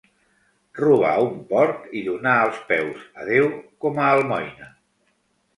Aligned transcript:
Robar 0.79 1.11
un 1.25 1.35
porc 1.51 1.85
i 2.01 2.01
donar 2.09 2.33
els 2.47 2.63
peus 2.71 3.05
a 3.25 3.29
Déu 3.31 3.51
com 3.87 4.01
a 4.03 4.09
almoina. 4.17 4.73